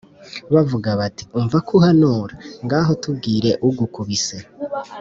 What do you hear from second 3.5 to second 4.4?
ugukubise